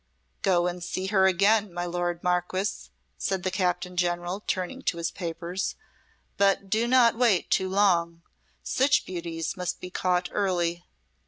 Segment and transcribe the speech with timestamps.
[0.41, 5.11] "Go and see her again, my lord Marquess," said the Captain General, turning to his
[5.11, 5.75] papers.
[6.37, 8.23] "But do not wait too long.
[8.63, 10.83] Such beauties must be caught early."